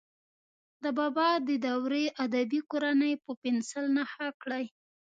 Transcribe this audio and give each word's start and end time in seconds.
د 0.83 0.85
بابا 0.97 1.29
د 1.47 1.49
دورې 1.65 2.05
ادبي 2.25 2.59
کورنۍ 2.71 3.13
په 3.23 3.31
پنسل 3.41 3.85
نښه 3.97 4.27
کړئ. 4.41 4.65